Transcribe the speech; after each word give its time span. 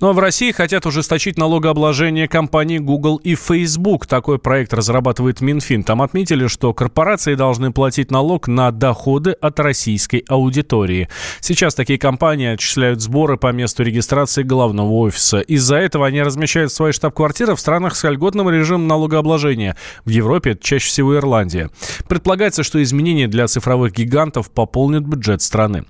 Ну 0.00 0.08
а 0.08 0.12
в 0.12 0.18
России 0.18 0.50
хотят 0.50 0.86
ужесточить 0.86 1.38
налогообложение 1.38 2.28
компаний 2.28 2.78
Google 2.78 3.16
и 3.16 3.34
Facebook. 3.34 4.06
Такой 4.06 4.38
проект 4.38 4.74
разрабатывает 4.74 5.40
Минфин. 5.40 5.84
Там 5.84 6.02
отметили, 6.02 6.46
что 6.46 6.74
корпорации 6.74 7.34
должны 7.34 7.72
платить 7.72 8.10
налог 8.10 8.48
на 8.48 8.70
доходы 8.70 9.32
от 9.32 9.60
российской 9.60 10.24
аудитории. 10.28 11.08
Сейчас 11.40 11.74
такие 11.74 11.98
компании 11.98 12.48
отчисляют 12.48 13.00
сборы 13.00 13.36
по 13.36 13.52
месту 13.52 13.82
регистрации 13.82 14.42
головного 14.42 14.92
офиса. 14.92 15.40
Из-за 15.40 15.76
этого 15.76 16.06
они 16.06 16.22
размещают 16.22 16.72
свои 16.72 16.92
штаб-квартиры 16.92 17.54
в 17.54 17.60
странах 17.60 17.96
с 17.96 18.08
льготным 18.08 18.50
режимом 18.50 18.88
налогообложения. 18.88 19.76
В 20.04 20.10
Европе 20.10 20.52
это 20.52 20.62
чаще 20.62 20.88
всего 20.88 21.16
Ирландия. 21.16 21.70
Предполагается, 22.08 22.62
что 22.62 22.82
изменения 22.82 23.28
для 23.28 23.46
цифровых 23.46 23.92
гигантов 23.92 24.50
пополнят 24.50 25.04
бюджет 25.04 25.42
страны. 25.42 25.84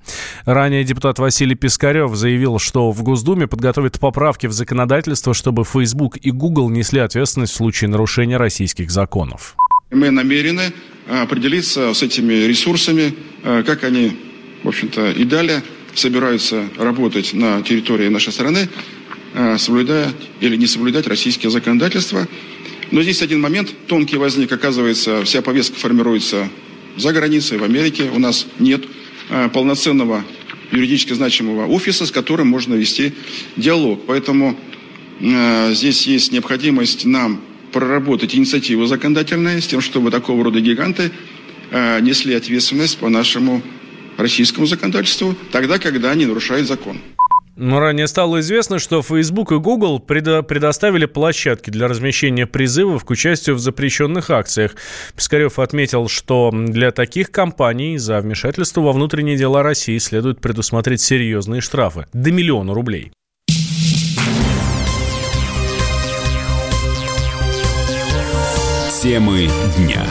Ранее 0.45 0.84
депутат 0.84 1.18
Василий 1.18 1.55
Пискарев 1.55 2.14
заявил, 2.14 2.59
что 2.59 2.91
в 2.91 3.02
Госдуме 3.02 3.46
подготовят 3.95 4.00
поправки 4.00 4.46
в 4.46 4.52
законодательство, 4.52 5.34
чтобы 5.34 5.64
Facebook 5.64 6.16
и 6.16 6.30
Google 6.30 6.71
несли 6.71 7.00
ответственность 7.00 7.53
в 7.53 7.57
случае 7.57 7.90
нарушения 7.90 8.36
российских 8.36 8.90
законов. 8.90 9.57
Мы 9.90 10.11
намерены 10.11 10.72
а, 11.08 11.22
определиться 11.22 11.93
с 11.93 12.03
этими 12.03 12.46
ресурсами, 12.46 13.14
а, 13.43 13.62
как 13.62 13.84
они, 13.84 14.12
в 14.62 14.68
общем-то, 14.68 15.12
и 15.12 15.25
далее 15.25 15.62
собираются 15.94 16.64
работать 16.79 17.34
на 17.34 17.62
территории 17.62 18.08
нашей 18.08 18.32
страны, 18.32 18.68
а, 19.34 19.58
соблюдая 19.58 20.11
или 20.40 20.56
не 20.56 20.67
соблюдать 20.67 21.06
российские 21.06 21.50
законодательства. 21.50 22.26
Но 22.90 23.03
здесь 23.03 23.22
один 23.22 23.40
момент 23.40 23.72
тонкий 23.86 24.17
возник. 24.17 24.53
Оказывается, 24.53 25.22
вся 25.25 25.42
повестка 25.42 25.79
формируется 25.79 26.48
за 26.96 27.12
границей, 27.12 27.58
в 27.58 27.64
Америке. 27.64 28.11
У 28.14 28.18
нас 28.18 28.46
нет 28.58 28.84
полноценного 29.53 30.22
юридически 30.73 31.13
значимого 31.13 31.67
офиса, 31.67 32.06
с 32.06 32.11
которым 32.11 32.48
можно 32.48 32.75
вести 32.75 33.12
диалог. 33.56 34.00
Поэтому 34.06 34.56
э, 35.20 35.73
здесь 35.75 36.06
есть 36.06 36.33
необходимость 36.33 37.05
нам 37.05 37.41
проработать 37.73 38.34
инициативы 38.34 38.87
законодательные 38.87 39.61
с 39.61 39.67
тем, 39.67 39.81
чтобы 39.81 40.11
такого 40.11 40.45
рода 40.45 40.61
гиганты 40.61 41.11
э, 41.71 42.01
несли 42.01 42.34
ответственность 42.34 42.98
по 42.98 43.09
нашему 43.09 43.62
российскому 44.17 44.67
законодательству, 44.67 45.34
тогда, 45.51 45.79
когда 45.79 46.12
они 46.12 46.27
нарушают 46.27 46.69
закон. 46.69 46.99
Но 47.56 47.78
ранее 47.78 48.08
стало 48.08 48.41
известно, 48.41 48.78
что 48.78 49.02
Facebook 49.02 49.52
и 49.52 49.58
Google 49.58 50.02
предо- 50.05 50.42
предоставили 50.42 51.06
площадки 51.06 51.70
для 51.70 51.86
размещения 51.86 52.47
призывов 52.47 53.05
к 53.05 53.10
участию 53.10 53.55
в 53.56 53.60
запрещенных 53.60 54.30
акциях. 54.30 54.74
Пискарев 55.14 55.58
отметил, 55.58 56.08
что 56.08 56.50
для 56.52 56.91
таких 56.91 57.30
компаний 57.30 57.97
за 57.98 58.20
вмешательство 58.20 58.80
во 58.80 58.92
внутренние 58.92 59.36
дела 59.36 59.62
России 59.62 59.98
следует 59.98 60.41
предусмотреть 60.41 61.00
серьезные 61.00 61.60
штрафы 61.60 62.06
до 62.12 62.32
миллиона 62.32 62.75
рублей. 62.75 63.12
Темы 69.02 69.50
дня. 69.77 70.02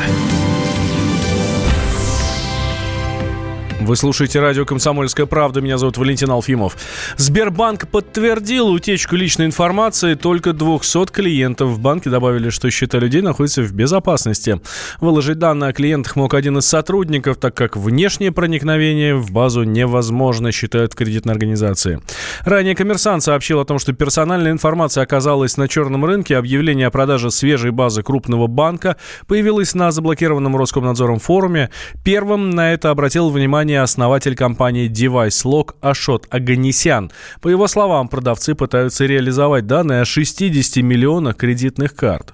Вы 3.84 3.98
слушаете 3.98 4.39
радио 4.39 4.64
«Комсомольская 4.64 5.26
правда». 5.26 5.59
Меня 5.59 5.78
зовут 5.78 5.98
Валентин 5.98 6.31
Алфимов. 6.31 6.78
Сбербанк 7.17 7.89
подтвердил 7.89 8.70
утечку 8.70 9.17
личной 9.17 9.45
информации 9.45 10.14
только 10.14 10.53
200 10.53 11.12
клиентов. 11.12 11.72
В 11.72 11.80
банке 11.80 12.09
добавили, 12.09 12.50
что 12.50 12.72
счета 12.72 12.98
людей 13.00 13.22
находятся 13.22 13.61
в 13.61 13.73
безопасности. 13.73 14.61
Выложить 15.02 15.38
данные 15.38 15.72
о 15.72 15.73
клиентах 15.73 16.16
мог 16.16 16.34
один 16.34 16.59
из 16.59 16.66
сотрудников, 16.66 17.36
так 17.36 17.56
как 17.56 17.76
внешнее 17.76 18.31
проникновение 18.31 19.16
в 19.16 19.31
базу 19.31 19.64
невозможно, 19.64 20.54
считают 20.54 20.95
кредитные 20.95 21.34
организации. 21.34 22.00
Ранее 22.45 22.76
коммерсант 22.76 23.23
сообщил 23.23 23.59
о 23.59 23.66
том, 23.66 23.80
что 23.80 23.92
персональная 23.92 24.54
информация 24.54 25.04
оказалась 25.04 25.58
на 25.58 25.67
черном 25.67 26.06
рынке. 26.06 26.38
Объявление 26.38 26.88
о 26.88 26.92
продаже 26.92 27.31
свежей 27.31 27.72
базы 27.72 28.02
крупного 28.02 28.48
банка 28.48 28.95
появилось 29.28 29.76
на 29.76 29.92
заблокированном 29.92 30.56
Роскомнадзором 30.56 31.20
форуме. 31.20 31.70
Первым 32.05 32.52
на 32.52 32.71
это 32.71 32.89
обратил 32.89 33.30
внимание 33.30 33.73
ранее 33.73 33.82
основатель 33.82 34.36
компании 34.36 34.88
DeviceLock 34.88 35.76
Ашот 35.82 36.28
Аганисян. 36.30 37.11
По 37.42 37.48
его 37.48 37.67
словам, 37.67 38.08
продавцы 38.08 38.54
пытаются 38.54 39.06
реализовать 39.06 39.66
данные 39.66 40.02
о 40.02 40.06
60 40.06 40.84
миллионах 40.84 41.38
кредитных 41.38 41.95
карт. 41.95 42.33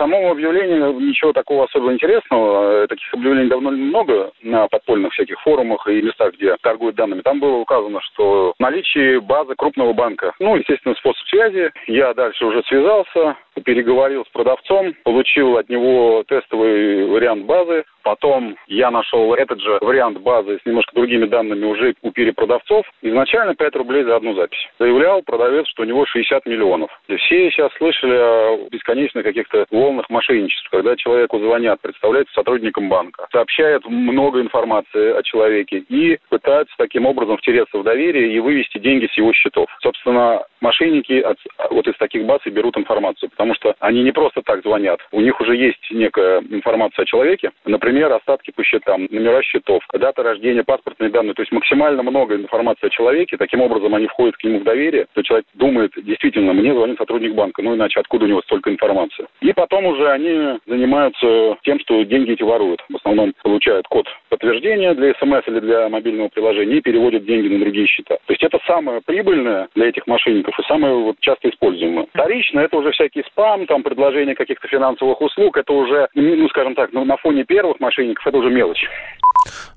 По 0.00 0.06
самому 0.06 0.30
объявлению 0.30 0.98
ничего 0.98 1.34
такого 1.34 1.64
особо 1.64 1.92
интересного. 1.92 2.88
Таких 2.88 3.12
объявлений 3.12 3.50
давно 3.50 3.70
много 3.70 4.32
на 4.40 4.66
подпольных 4.66 5.12
всяких 5.12 5.38
форумах 5.42 5.86
и 5.88 6.00
местах, 6.00 6.32
где 6.32 6.56
торгуют 6.62 6.96
данными. 6.96 7.20
Там 7.20 7.38
было 7.38 7.56
указано, 7.56 8.00
что 8.00 8.54
наличие 8.58 9.20
базы 9.20 9.54
крупного 9.56 9.92
банка. 9.92 10.32
Ну, 10.38 10.56
естественно, 10.56 10.94
способ 10.94 11.22
связи. 11.28 11.70
Я 11.86 12.14
дальше 12.14 12.46
уже 12.46 12.62
связался, 12.62 13.36
переговорил 13.62 14.24
с 14.24 14.28
продавцом, 14.30 14.94
получил 15.04 15.58
от 15.58 15.68
него 15.68 16.24
тестовый 16.26 17.04
вариант 17.06 17.44
базы, 17.44 17.84
Потом 18.02 18.56
я 18.66 18.90
нашел 18.90 19.34
этот 19.34 19.60
же 19.60 19.78
вариант 19.80 20.18
базы 20.18 20.58
с 20.58 20.66
немножко 20.66 20.94
другими 20.94 21.26
данными 21.26 21.64
уже 21.64 21.94
у 22.02 22.10
перепродавцов. 22.10 22.86
Изначально 23.02 23.54
5 23.54 23.76
рублей 23.76 24.04
за 24.04 24.16
одну 24.16 24.34
запись. 24.34 24.68
Заявлял 24.78 25.22
продавец, 25.22 25.66
что 25.68 25.82
у 25.82 25.86
него 25.86 26.06
60 26.06 26.46
миллионов. 26.46 26.90
Все 27.06 27.50
сейчас 27.50 27.72
слышали 27.74 28.16
о 28.16 28.68
бесконечных 28.70 29.24
каких-то 29.24 29.66
волнах 29.90 30.08
мошенничеств, 30.10 30.68
когда 30.70 30.96
человеку 30.96 31.38
звонят, 31.38 31.80
представляются 31.80 32.34
сотрудником 32.34 32.88
банка, 32.88 33.26
сообщают 33.32 33.84
много 33.86 34.40
информации 34.40 35.12
о 35.12 35.22
человеке 35.22 35.84
и 35.88 36.18
пытаются 36.28 36.74
таким 36.78 37.06
образом 37.06 37.36
втереться 37.36 37.78
в 37.78 37.82
доверие 37.82 38.32
и 38.32 38.40
вывести 38.40 38.78
деньги 38.78 39.06
с 39.06 39.16
его 39.16 39.32
счетов. 39.32 39.66
Собственно, 39.82 40.42
мошенники 40.60 41.20
от, 41.20 41.38
вот 41.70 41.86
из 41.88 41.96
таких 41.96 42.24
баз 42.24 42.40
и 42.44 42.50
берут 42.50 42.76
информацию, 42.76 43.30
потому 43.30 43.54
что 43.54 43.74
они 43.80 44.02
не 44.02 44.12
просто 44.12 44.42
так 44.42 44.62
звонят. 44.62 45.00
У 45.12 45.20
них 45.20 45.40
уже 45.40 45.56
есть 45.56 45.90
некая 45.90 46.40
информация 46.50 47.02
о 47.02 47.06
человеке, 47.06 47.50
например, 47.64 48.12
остатки 48.12 48.50
по 48.50 48.62
счетам, 48.64 49.06
номера 49.10 49.42
счетов, 49.42 49.82
дата 49.92 50.22
рождения, 50.22 50.64
паспортные 50.64 51.10
данные, 51.10 51.34
то 51.34 51.42
есть 51.42 51.52
максимально 51.52 52.02
много 52.02 52.36
информации 52.36 52.86
о 52.86 52.90
человеке, 52.90 53.36
таким 53.36 53.60
образом 53.60 53.94
они 53.94 54.06
входят 54.06 54.36
к 54.36 54.44
нему 54.44 54.60
в 54.60 54.64
доверие, 54.64 55.06
то 55.14 55.22
человек 55.22 55.46
думает, 55.54 55.92
действительно, 55.96 56.52
мне 56.52 56.72
звонит 56.72 56.98
сотрудник 56.98 57.34
банка, 57.34 57.62
ну 57.62 57.74
иначе 57.74 58.00
откуда 58.00 58.24
у 58.24 58.28
него 58.28 58.42
столько 58.42 58.70
информации. 58.70 59.26
И 59.40 59.52
потом 59.52 59.79
уже 59.86 60.08
они 60.10 60.58
занимаются 60.66 61.56
тем, 61.62 61.78
что 61.80 62.02
деньги 62.04 62.32
эти 62.32 62.42
воруют. 62.42 62.82
В 62.88 62.96
основном 62.96 63.32
получают 63.42 63.86
код 63.88 64.06
подтверждения 64.28 64.94
для 64.94 65.14
смс 65.14 65.46
или 65.46 65.60
для 65.60 65.88
мобильного 65.88 66.28
приложения 66.28 66.76
и 66.76 66.80
переводят 66.80 67.24
деньги 67.24 67.48
на 67.48 67.60
другие 67.60 67.86
счета. 67.86 68.16
То 68.26 68.32
есть 68.32 68.42
это 68.42 68.58
самое 68.66 69.00
прибыльное 69.04 69.68
для 69.74 69.88
этих 69.88 70.06
мошенников 70.06 70.58
и 70.58 70.62
самое 70.64 70.94
вот 70.94 71.16
часто 71.20 71.48
используемое. 71.48 72.06
Вторично 72.12 72.60
это 72.60 72.76
уже 72.76 72.92
всякий 72.92 73.22
спам, 73.24 73.66
там 73.66 73.82
предложение 73.82 74.34
каких-то 74.34 74.68
финансовых 74.68 75.20
услуг, 75.20 75.56
это 75.56 75.72
уже, 75.72 76.08
ну, 76.14 76.48
скажем 76.48 76.74
так, 76.74 76.92
ну, 76.92 77.04
на 77.04 77.16
фоне 77.16 77.44
первых 77.44 77.80
мошенников 77.80 78.26
это 78.26 78.38
уже 78.38 78.50
мелочь. 78.50 78.86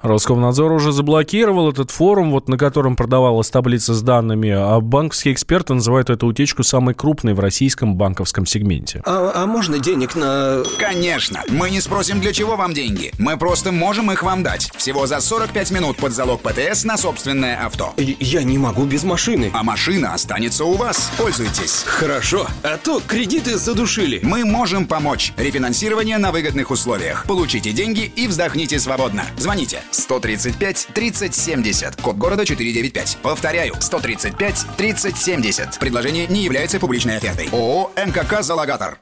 Роскомнадзор 0.04 0.74
уже 0.74 0.92
заблокировал 0.92 1.72
этот 1.72 1.90
форум, 1.90 2.32
вот 2.32 2.50
на 2.50 2.58
котором 2.58 2.98
продавалась 2.98 3.50
таблица 3.50 3.94
с 3.94 4.02
данными, 4.02 4.50
а 4.50 4.82
банковские 4.82 5.34
эксперты 5.34 5.74
называют 5.74 6.10
эту 6.10 6.28
утечку 6.28 6.64
самой 6.64 6.94
крупной 6.94 7.34
в 7.34 7.40
российском 7.40 7.96
банковском 7.96 8.46
сегменте. 8.46 9.02
А, 9.06 9.32
а 9.34 9.46
можно 9.46 9.80
денег 9.80 10.16
на... 10.16 10.64
Конечно! 10.78 11.42
Мы 11.48 11.70
не 11.70 11.80
спросим, 11.80 12.20
для 12.20 12.34
чего 12.34 12.58
вам 12.58 12.74
деньги. 12.74 13.14
Мы 13.18 13.38
просто 13.38 13.72
можем 13.72 14.12
их 14.12 14.24
вам 14.24 14.44
дать. 14.44 14.72
Всего 14.76 15.08
за 15.08 15.22
45 15.22 15.72
минут 15.72 15.96
под 15.96 16.12
залог 16.12 16.42
ПТС 16.42 16.84
на 16.84 16.98
собственное 16.98 17.66
авто. 17.66 17.94
Я 17.98 18.44
не 18.44 18.58
могу 18.58 18.84
без 18.84 19.06
машины. 19.06 19.52
А 19.54 19.64
машина 19.64 20.14
останется 20.14 20.66
у 20.66 20.74
вас. 20.74 21.14
Пользуйтесь. 21.18 21.84
Хорошо, 21.86 22.48
а 22.62 22.78
то 22.78 23.02
кредиты 23.08 23.58
задушили. 23.58 24.20
Мы 24.22 24.44
можем 24.44 24.86
помочь. 24.86 25.32
Рефинансирование 25.38 26.18
на 26.18 26.34
выгодных 26.34 26.72
условиях. 26.72 27.24
Получите 27.26 27.72
деньги 27.72 28.12
и 28.18 28.28
вздохните 28.28 28.80
свободно. 28.80 29.24
Звоните 29.38 29.82
135 29.94 30.88
30 30.94 31.34
70. 31.36 32.02
Код 32.02 32.18
города 32.18 32.46
495. 32.46 33.18
Повторяю, 33.22 33.76
135 33.80 34.66
30 34.78 35.18
70. 35.18 35.80
Предложение 35.80 36.28
не 36.28 36.44
является 36.44 36.80
публичной 36.80 37.18
офертой. 37.18 37.48
ООО 37.52 37.92
«МКК 37.96 38.44
Залогатор». 38.44 38.92